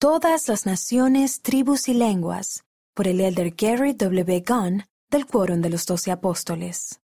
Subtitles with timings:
[0.00, 2.64] Todas las naciones, tribus y lenguas,
[2.94, 4.42] por el elder Gary W.
[4.48, 6.98] Gunn del Quórum de los Doce Apóstoles.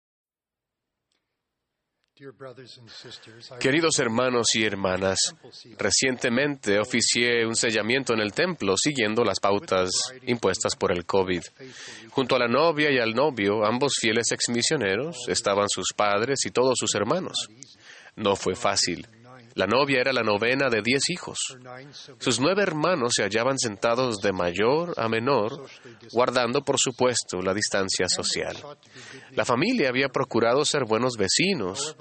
[3.60, 5.36] Queridos hermanos y hermanas,
[5.78, 9.90] recientemente oficié un sellamiento en el templo siguiendo las pautas
[10.26, 11.44] impuestas por el COVID.
[12.12, 16.76] Junto a la novia y al novio, ambos fieles exmisioneros, estaban sus padres y todos
[16.78, 17.50] sus hermanos.
[18.16, 19.06] No fue fácil.
[19.56, 21.40] La novia era la novena de diez hijos.
[22.20, 25.66] Sus nueve hermanos se hallaban sentados de mayor a menor,
[26.12, 28.58] guardando, por supuesto, la distancia social.
[29.32, 31.96] La familia había procurado ser buenos vecinos,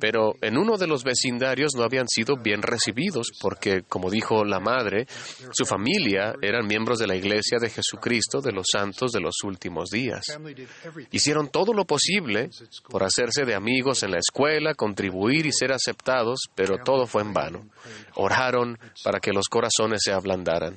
[0.00, 4.58] pero en uno de los vecindarios no habían sido bien recibidos porque, como dijo la
[4.58, 5.06] madre,
[5.52, 9.90] su familia eran miembros de la Iglesia de Jesucristo de los Santos de los últimos
[9.90, 10.24] días.
[11.12, 12.50] Hicieron todo lo posible
[12.90, 17.34] por hacerse de amigos en la escuela, contribuir y ser aceptados, pero todo fue en
[17.34, 17.66] vano.
[18.14, 20.74] Oraron para que los corazones se ablandaran.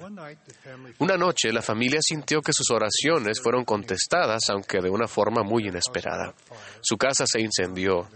[1.00, 5.70] Una noche la familia sintió que sus oraciones fueron contestadas, aunque de una forma muy
[5.70, 6.34] inesperada.
[6.82, 8.10] Su casa se incendió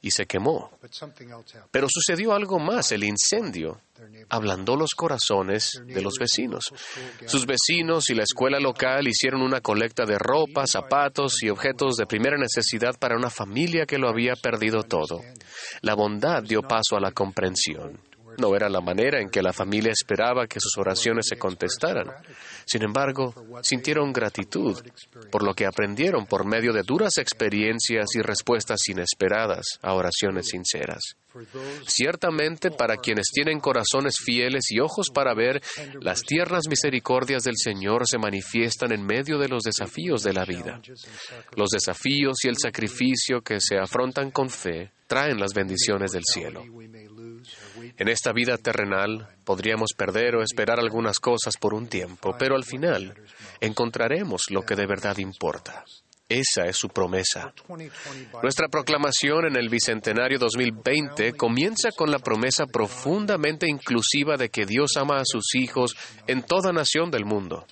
[0.00, 0.70] y se quemó.
[1.70, 3.80] Pero sucedió algo más, el incendio
[4.28, 6.72] ablandó los corazones de los vecinos.
[7.26, 12.06] Sus vecinos y la escuela local hicieron una colecta de ropa, zapatos y objetos de
[12.06, 15.20] primera necesidad para una familia que lo había perdido todo.
[15.82, 18.07] La bondad dio paso a la comprensión.
[18.38, 22.06] No era la manera en que la familia esperaba que sus oraciones se contestaran.
[22.64, 24.80] Sin embargo, sintieron gratitud
[25.30, 31.16] por lo que aprendieron por medio de duras experiencias y respuestas inesperadas a oraciones sinceras.
[31.86, 35.60] Ciertamente, para quienes tienen corazones fieles y ojos para ver,
[36.00, 40.80] las tiernas misericordias del Señor se manifiestan en medio de los desafíos de la vida.
[41.56, 46.64] Los desafíos y el sacrificio que se afrontan con fe traen las bendiciones del cielo.
[47.96, 52.64] En esta vida terrenal podríamos perder o esperar algunas cosas por un tiempo, pero al
[52.64, 53.14] final
[53.60, 55.84] encontraremos lo que de verdad importa.
[56.28, 57.54] Esa es su promesa.
[58.42, 64.90] Nuestra proclamación en el Bicentenario 2020 comienza con la promesa profundamente inclusiva de que Dios
[64.98, 67.64] ama a sus hijos en toda nación del mundo.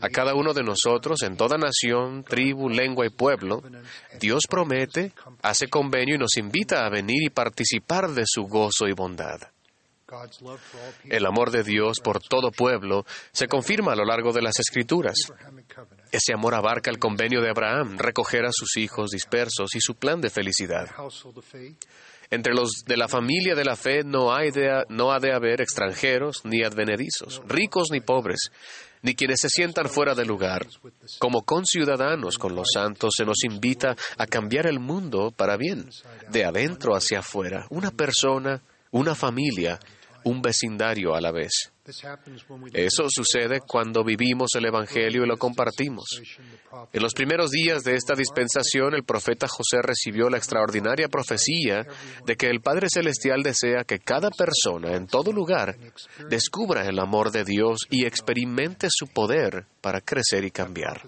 [0.00, 3.62] A cada uno de nosotros, en toda nación, tribu, lengua y pueblo,
[4.18, 8.92] Dios promete, hace convenio y nos invita a venir y participar de su gozo y
[8.92, 9.51] bondad.
[11.04, 15.14] El amor de Dios por todo pueblo se confirma a lo largo de las Escrituras.
[16.10, 20.20] Ese amor abarca el convenio de Abraham, recoger a sus hijos dispersos y su plan
[20.20, 20.90] de felicidad.
[22.30, 25.60] Entre los de la familia de la fe no, hay de, no ha de haber
[25.60, 28.50] extranjeros ni advenedizos, ricos ni pobres,
[29.02, 30.66] ni quienes se sientan fuera de lugar.
[31.18, 35.90] Como conciudadanos con los santos se nos invita a cambiar el mundo para bien,
[36.30, 38.62] de adentro hacia afuera, una persona,
[38.92, 39.78] una familia,
[40.24, 41.72] un vecindario a la vez.
[42.72, 46.04] Eso sucede cuando vivimos el Evangelio y lo compartimos.
[46.92, 51.84] En los primeros días de esta dispensación, el profeta José recibió la extraordinaria profecía
[52.24, 55.76] de que el Padre Celestial desea que cada persona en todo lugar
[56.30, 61.02] descubra el amor de Dios y experimente su poder para crecer y cambiar.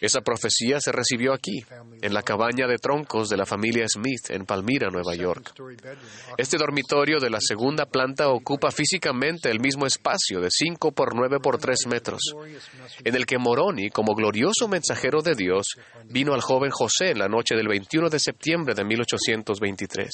[0.00, 1.64] Esa profecía se recibió aquí,
[2.02, 5.54] en la cabaña de troncos de la familia Smith en Palmira, Nueva York.
[6.36, 11.38] Este dormitorio de la segunda planta ocupa físicamente el mismo espacio de 5 por 9
[11.42, 12.20] por 3 metros,
[13.02, 15.66] en el que Moroni, como glorioso mensajero de Dios,
[16.04, 20.10] vino al joven José en la noche del 21 de septiembre de 1823.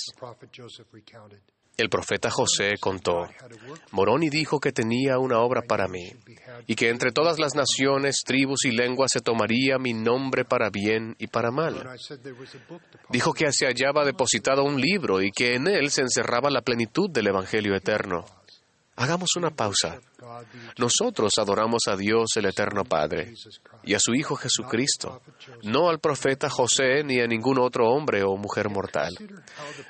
[1.76, 3.26] El profeta José contó,
[3.90, 6.12] Moroni dijo que tenía una obra para mí,
[6.66, 11.14] y que entre todas las naciones, tribus y lenguas se tomaría mi nombre para bien
[11.18, 11.82] y para mal.
[13.10, 17.10] Dijo que se hallaba depositado un libro y que en él se encerraba la plenitud
[17.10, 18.24] del Evangelio eterno.
[18.96, 19.98] Hagamos una pausa.
[20.78, 23.34] Nosotros adoramos a Dios el Eterno Padre
[23.82, 25.20] y a su Hijo Jesucristo,
[25.62, 29.14] no al profeta José ni a ningún otro hombre o mujer mortal.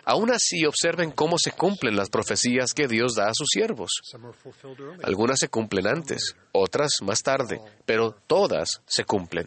[0.04, 3.91] Aún así, observen cómo se cumplen las profecías que Dios da a sus siervos.
[5.03, 9.46] Algunas se cumplen antes, otras más tarde, pero todas se cumplen.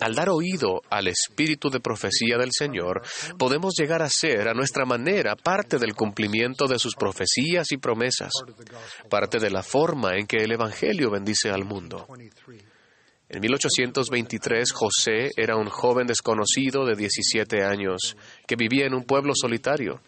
[0.00, 3.02] Al dar oído al espíritu de profecía del Señor,
[3.38, 8.32] podemos llegar a ser, a nuestra manera, parte del cumplimiento de sus profecías y promesas,
[9.08, 12.06] parte de la forma en que el Evangelio bendice al mundo.
[13.28, 18.14] En 1823, José era un joven desconocido de 17 años
[18.46, 20.02] que vivía en un pueblo solitario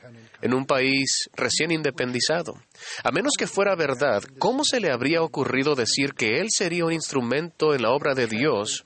[0.44, 2.54] en un país recién independizado.
[3.02, 6.92] A menos que fuera verdad, ¿cómo se le habría ocurrido decir que él sería un
[6.92, 8.84] instrumento en la obra de Dios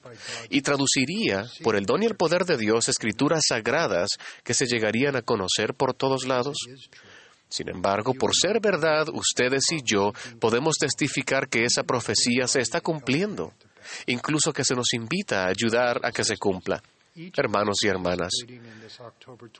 [0.50, 4.10] y traduciría, por el don y el poder de Dios, escrituras sagradas
[4.44, 6.58] que se llegarían a conocer por todos lados?
[7.48, 12.80] Sin embargo, por ser verdad, ustedes y yo podemos testificar que esa profecía se está
[12.80, 13.52] cumpliendo,
[14.06, 16.80] incluso que se nos invita a ayudar a que se cumpla.
[17.36, 18.30] Hermanos y hermanas,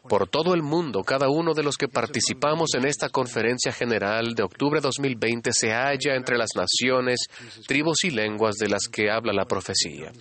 [0.09, 4.45] por todo el mundo, cada uno de los que participamos en esta conferencia general de
[4.45, 7.21] octubre 2020 se halla entre las naciones,
[7.67, 10.13] tribus y lenguas de las que habla la profecía.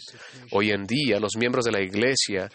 [0.52, 2.50] Hoy en día, los miembros de la Iglesia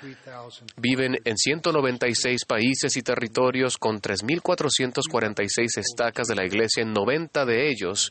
[0.77, 7.71] viven en 196 países y territorios con 3.446 estacas de la Iglesia en 90 de
[7.71, 8.11] ellos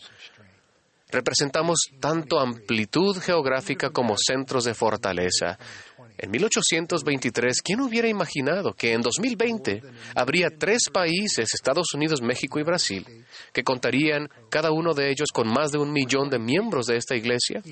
[1.12, 5.58] Representamos tanto amplitud geográfica como centros de fortaleza.
[6.18, 9.82] En 1823, ¿quién hubiera imaginado que en 2020
[10.16, 13.06] habría tres países, Estados Unidos, México y Brasil,
[13.52, 17.16] que contarían cada uno de ellos con más de un millón de miembros de esta
[17.16, 17.64] iglesia?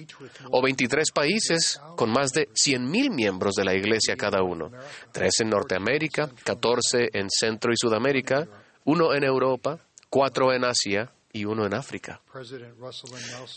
[0.49, 4.71] O 23 países con más de 100.000 miembros de la iglesia cada uno.
[5.11, 8.47] Tres en Norteamérica, 14 en Centro y Sudamérica,
[8.85, 9.77] uno en Europa,
[10.09, 12.21] cuatro en Asia, y uno en África.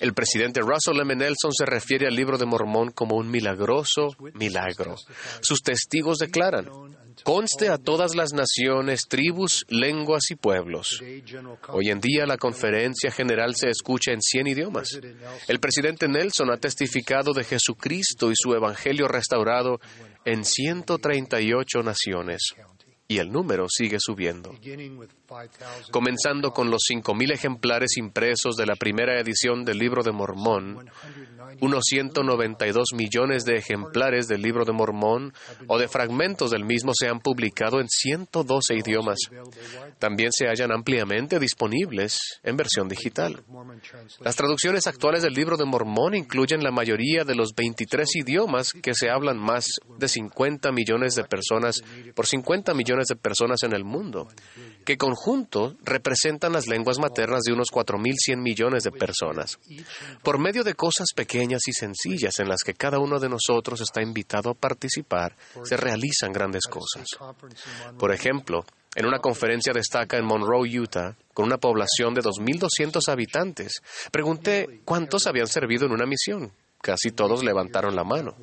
[0.00, 1.14] El presidente Russell M.
[1.14, 4.96] Nelson se refiere al libro de Mormón como un milagroso milagro.
[5.40, 6.68] Sus testigos declaran,
[7.24, 11.02] conste a todas las naciones, tribus, lenguas y pueblos.
[11.68, 15.00] Hoy en día la conferencia general se escucha en 100 idiomas.
[15.48, 19.80] El presidente Nelson ha testificado de Jesucristo y su evangelio restaurado
[20.24, 22.54] en 138 naciones
[23.12, 24.54] y el número sigue subiendo.
[25.90, 30.90] Comenzando con los 5.000 ejemplares impresos de la primera edición del Libro de Mormón,
[31.60, 35.32] unos 192 millones de ejemplares del Libro de Mormón
[35.68, 39.18] o de fragmentos del mismo se han publicado en 112 idiomas.
[39.98, 43.42] También se hallan ampliamente disponibles en versión digital.
[44.20, 48.94] Las traducciones actuales del Libro de Mormón incluyen la mayoría de los 23 idiomas que
[48.94, 49.66] se hablan más
[49.98, 51.82] de 50 millones de personas
[52.14, 54.28] por 50 millones de personas en el mundo,
[54.84, 59.58] que conjunto representan las lenguas maternas de unos 4.100 millones de personas.
[60.22, 64.02] Por medio de cosas pequeñas y sencillas en las que cada uno de nosotros está
[64.02, 67.06] invitado a participar, se realizan grandes cosas.
[67.98, 68.64] Por ejemplo,
[68.94, 73.80] en una conferencia destaca en Monroe, Utah, con una población de 2.200 habitantes,
[74.10, 76.52] pregunté cuántos habían servido en una misión.
[76.82, 78.34] Casi todos levantaron la mano.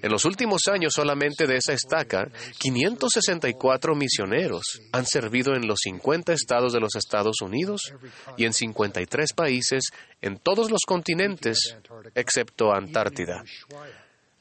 [0.00, 4.62] En los últimos años solamente de esa estaca, 564 misioneros
[4.92, 7.92] han servido en los 50 estados de los Estados Unidos
[8.36, 9.82] y en 53 países
[10.20, 11.76] en todos los continentes
[12.14, 13.42] excepto Antártida.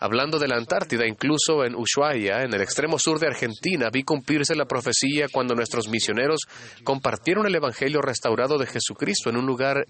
[0.03, 4.55] Hablando de la Antártida, incluso en Ushuaia, en el extremo sur de Argentina, vi cumplirse
[4.55, 6.41] la profecía cuando nuestros misioneros
[6.83, 9.85] compartieron el Evangelio restaurado de Jesucristo en un lugar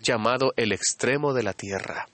[0.00, 2.08] llamado el extremo de la tierra.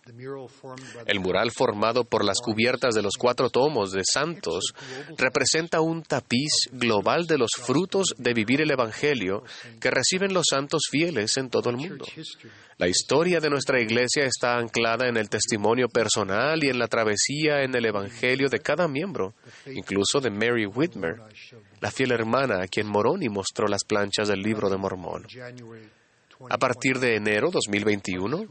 [1.07, 4.75] El mural formado por las cubiertas de los cuatro tomos de santos
[5.17, 9.43] representa un tapiz global de los frutos de vivir el Evangelio
[9.81, 12.05] que reciben los santos fieles en todo el mundo.
[12.77, 17.63] La historia de nuestra iglesia está anclada en el testimonio personal y en la travesía
[17.63, 19.35] en el Evangelio de cada miembro,
[19.67, 21.21] incluso de Mary Whitmer,
[21.81, 25.27] la fiel hermana a quien Moroni mostró las planchas del libro de Mormón.
[26.49, 28.47] A partir de enero 2021,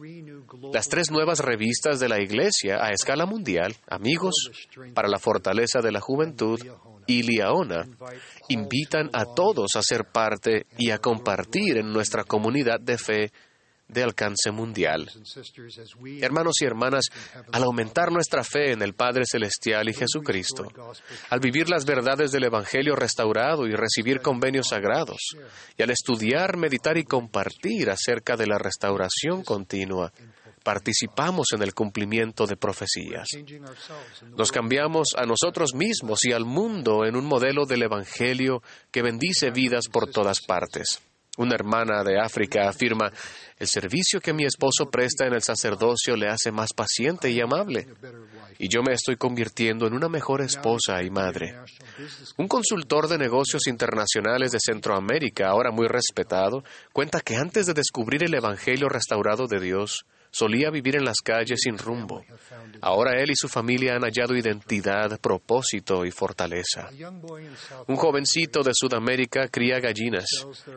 [0.73, 4.33] las tres nuevas revistas de la Iglesia a escala mundial, Amigos
[4.93, 6.59] para la Fortaleza de la Juventud
[7.07, 7.85] y Liaona,
[8.49, 13.31] invitan a todos a ser parte y a compartir en nuestra comunidad de fe
[13.93, 15.09] de alcance mundial.
[16.21, 17.05] Hermanos y hermanas,
[17.51, 20.67] al aumentar nuestra fe en el Padre Celestial y Jesucristo,
[21.29, 25.35] al vivir las verdades del Evangelio restaurado y recibir convenios sagrados,
[25.77, 30.11] y al estudiar, meditar y compartir acerca de la restauración continua,
[30.63, 33.27] participamos en el cumplimiento de profecías.
[34.35, 39.51] Nos cambiamos a nosotros mismos y al mundo en un modelo del Evangelio que bendice
[39.51, 41.01] vidas por todas partes.
[41.35, 43.11] Una hermana de África afirma,
[43.57, 47.87] el servicio que mi esposo presta en el sacerdocio le hace más paciente y amable,
[48.59, 51.55] y yo me estoy convirtiendo en una mejor esposa y madre.
[52.37, 58.23] Un consultor de negocios internacionales de Centroamérica, ahora muy respetado, cuenta que antes de descubrir
[58.23, 62.25] el Evangelio restaurado de Dios, Solía vivir en las calles sin rumbo.
[62.81, 66.89] Ahora él y su familia han hallado identidad, propósito y fortaleza.
[67.87, 70.25] Un jovencito de Sudamérica cría gallinas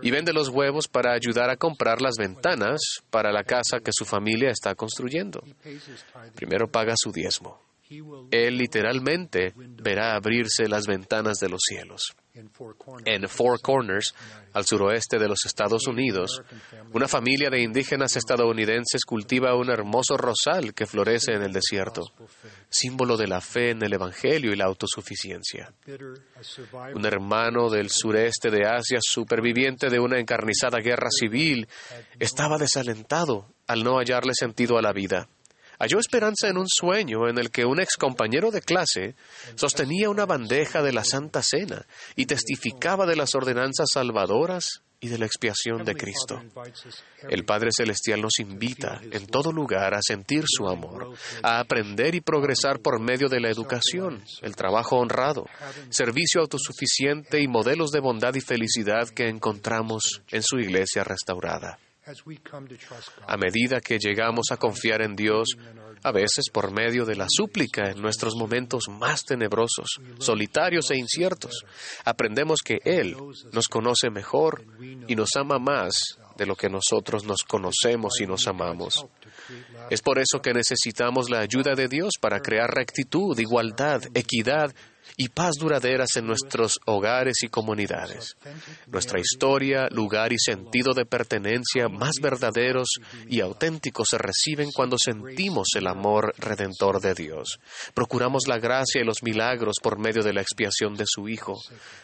[0.02, 4.04] y vende los huevos para ayudar a comprar las ventanas para la casa que su
[4.04, 5.42] familia está construyendo.
[6.34, 7.58] Primero paga su diezmo.
[8.30, 12.14] Él literalmente verá abrirse las ventanas de los cielos.
[13.07, 14.14] En Four Corners,
[14.52, 16.43] al suroeste de los Estados Unidos,
[16.93, 22.02] una familia de indígenas estadounidenses cultiva un hermoso rosal que florece en el desierto,
[22.69, 25.73] símbolo de la fe en el Evangelio y la autosuficiencia.
[26.95, 31.66] Un hermano del sureste de Asia, superviviente de una encarnizada guerra civil,
[32.19, 35.28] estaba desalentado al no hallarle sentido a la vida
[35.78, 39.14] halló esperanza en un sueño en el que un ex compañero de clase
[39.54, 45.18] sostenía una bandeja de la Santa Cena y testificaba de las ordenanzas salvadoras y de
[45.18, 46.42] la expiación de Cristo.
[47.28, 52.21] El Padre Celestial nos invita en todo lugar a sentir su amor, a aprender y
[52.21, 55.47] progresar por medio de la educación, el trabajo honrado,
[55.90, 61.78] servicio autosuficiente y modelos de bondad y felicidad que encontramos en su iglesia restaurada.
[63.26, 65.48] A medida que llegamos a confiar en Dios,
[66.04, 71.64] a veces por medio de la súplica en nuestros momentos más tenebrosos, solitarios e inciertos,
[72.04, 73.16] aprendemos que Él
[73.52, 74.64] nos conoce mejor
[75.08, 75.94] y nos ama más
[76.36, 79.04] de lo que nosotros nos conocemos y nos amamos.
[79.90, 84.75] Es por eso que necesitamos la ayuda de Dios para crear rectitud, igualdad, equidad
[85.16, 88.37] y paz duraderas en nuestros hogares y comunidades.
[88.87, 92.88] Nuestra historia, lugar y sentido de pertenencia más verdaderos
[93.28, 97.61] y auténticos se reciben cuando sentimos el amor redentor de Dios.
[97.95, 101.59] Procuramos la gracia y los milagros por medio de la expiación de su Hijo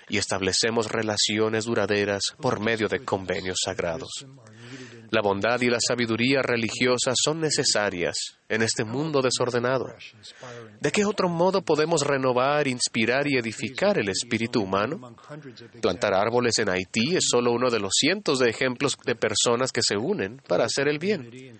[0.08, 4.26] y establecemos relaciones duraderas por medio de convenios sagrados.
[5.12, 9.94] La bondad y la sabiduría religiosa son necesarias en este mundo desordenado.
[10.78, 15.16] ¿De qué otro modo podemos renovar, inspirar y edificar el espíritu humano?
[15.80, 19.80] Plantar árboles en Haití es solo uno de los cientos de ejemplos de personas que
[19.82, 21.58] se unen para hacer el bien.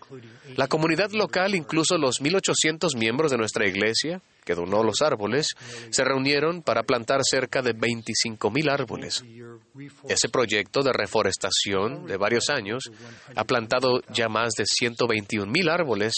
[0.56, 5.48] La comunidad local, incluso los 1.800 miembros de nuestra iglesia, que donó los árboles,
[5.90, 9.24] se reunieron para plantar cerca de 25.000 árboles.
[10.08, 12.90] Ese proyecto de reforestación de varios años
[13.34, 16.12] ha plantado ya más de 121.000 árboles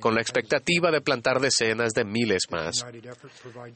[0.00, 2.84] con la expectativa de plantar decenas de miles más.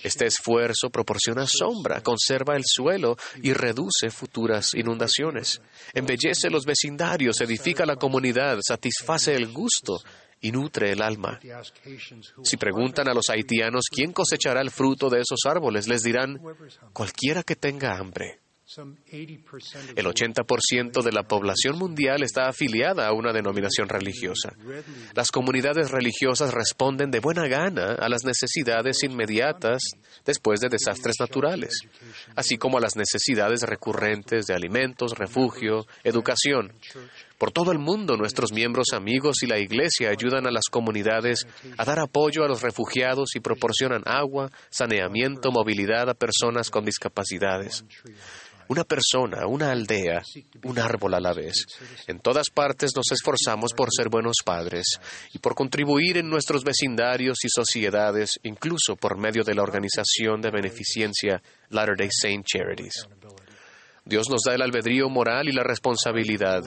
[0.02, 5.62] Este esfuerzo proporciona sombra, conserva el suelo y reduce futuras inundaciones.
[5.94, 10.00] Embellece los vecindarios, edifica la comunidad, satisface el gusto
[10.40, 11.38] y nutre el alma.
[12.42, 16.40] Si preguntan a los haitianos quién cosechará el fruto de esos árboles, les dirán,
[16.92, 18.41] cualquiera que tenga hambre.
[19.97, 24.52] El 80% de la población mundial está afiliada a una denominación religiosa.
[25.14, 29.83] Las comunidades religiosas responden de buena gana a las necesidades inmediatas
[30.25, 31.81] después de desastres naturales,
[32.35, 36.73] así como a las necesidades recurrentes de alimentos, refugio, educación.
[37.37, 41.85] Por todo el mundo, nuestros miembros amigos y la Iglesia ayudan a las comunidades a
[41.85, 47.85] dar apoyo a los refugiados y proporcionan agua, saneamiento, movilidad a personas con discapacidades
[48.73, 50.23] una persona, una aldea,
[50.64, 51.67] un árbol a la vez.
[52.07, 54.99] En todas partes nos esforzamos por ser buenos padres
[55.35, 60.50] y por contribuir en nuestros vecindarios y sociedades, incluso por medio de la organización de
[60.50, 63.07] beneficencia Latter-day Saint Charities.
[64.04, 66.64] Dios nos da el albedrío moral y la responsabilidad.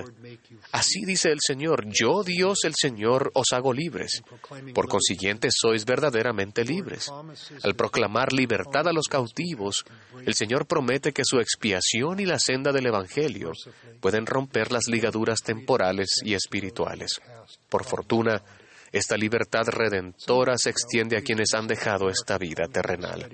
[0.72, 4.24] Así dice el Señor, yo Dios el Señor os hago libres.
[4.74, 7.12] Por consiguiente sois verdaderamente libres.
[7.64, 9.84] Al proclamar libertad a los cautivos,
[10.26, 13.52] el Señor promete que su expiación y la senda del Evangelio
[14.00, 17.22] pueden romper las ligaduras temporales y espirituales.
[17.70, 18.42] Por fortuna,
[18.96, 23.28] esta libertad redentora se extiende a quienes han dejado esta vida terrenal.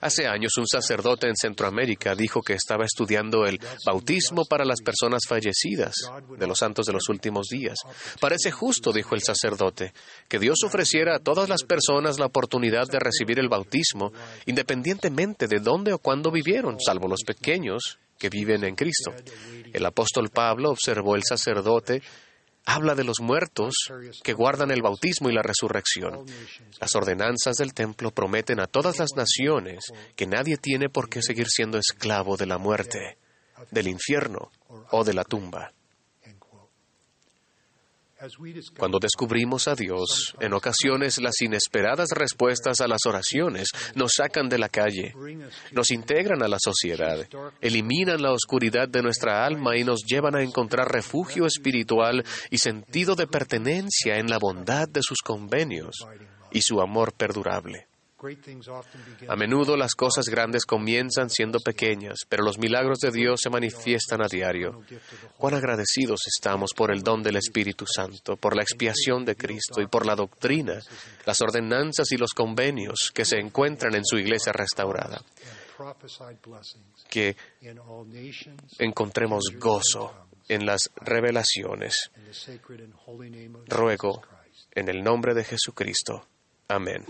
[0.00, 5.22] Hace años un sacerdote en Centroamérica dijo que estaba estudiando el bautismo para las personas
[5.28, 5.94] fallecidas
[6.36, 7.76] de los santos de los últimos días.
[8.20, 9.92] Parece justo, dijo el sacerdote,
[10.26, 14.12] que Dios ofreciera a todas las personas la oportunidad de recibir el bautismo,
[14.46, 19.14] independientemente de dónde o cuándo vivieron, salvo los pequeños que viven en Cristo.
[19.72, 22.02] El apóstol Pablo observó el sacerdote
[22.66, 23.74] habla de los muertos
[24.22, 26.26] que guardan el bautismo y la resurrección.
[26.80, 31.46] Las ordenanzas del templo prometen a todas las naciones que nadie tiene por qué seguir
[31.48, 33.18] siendo esclavo de la muerte,
[33.70, 34.50] del infierno
[34.90, 35.72] o de la tumba.
[38.78, 44.58] Cuando descubrimos a Dios, en ocasiones las inesperadas respuestas a las oraciones nos sacan de
[44.58, 45.14] la calle,
[45.72, 47.28] nos integran a la sociedad,
[47.60, 53.16] eliminan la oscuridad de nuestra alma y nos llevan a encontrar refugio espiritual y sentido
[53.16, 56.06] de pertenencia en la bondad de sus convenios
[56.50, 57.86] y su amor perdurable.
[59.28, 64.22] A menudo las cosas grandes comienzan siendo pequeñas, pero los milagros de Dios se manifiestan
[64.22, 64.82] a diario.
[65.36, 69.86] Cuán agradecidos estamos por el don del Espíritu Santo, por la expiación de Cristo y
[69.86, 70.80] por la doctrina,
[71.26, 75.20] las ordenanzas y los convenios que se encuentran en su iglesia restaurada.
[77.10, 77.36] que
[78.78, 82.10] encontremos gozo en las revelaciones.
[83.66, 84.22] Ruego
[84.72, 86.26] en el nombre de Jesucristo.
[86.68, 87.04] Amén.